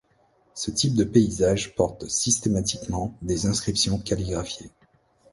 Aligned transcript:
Ce 0.55 0.71
type 0.71 0.95
de 0.95 1.03
paysage 1.03 1.75
porte 1.75 2.07
systématiquement 2.07 3.15
des 3.21 3.45
inscriptions 3.45 3.99
calligraphiées. 3.99 4.71